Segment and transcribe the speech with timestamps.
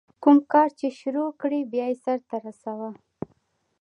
[0.23, 2.89] کوم کار چي شروع کړې، بیا ئې سر ته رسوه.